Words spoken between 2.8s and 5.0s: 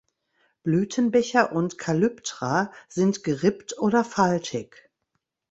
sind gerippt oder faltig.